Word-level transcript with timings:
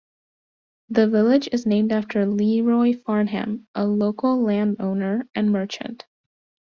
The 0.89 1.07
village 1.07 1.47
is 1.51 1.67
named 1.67 1.91
after 1.91 2.25
Leroy 2.25 2.95
Farnham, 3.05 3.67
a 3.75 3.85
local 3.85 4.41
landowner 4.41 5.29
and 5.35 5.51
merchant. 5.51 6.07